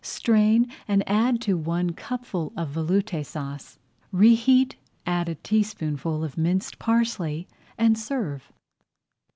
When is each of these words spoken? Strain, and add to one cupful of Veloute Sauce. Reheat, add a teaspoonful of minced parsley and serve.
Strain, 0.03 0.65
and 0.87 1.07
add 1.07 1.39
to 1.41 1.55
one 1.55 1.91
cupful 1.91 2.51
of 2.57 2.69
Veloute 2.69 3.23
Sauce. 3.23 3.77
Reheat, 4.11 4.75
add 5.05 5.29
a 5.29 5.35
teaspoonful 5.35 6.23
of 6.23 6.39
minced 6.39 6.79
parsley 6.79 7.47
and 7.77 7.95
serve. 7.99 8.51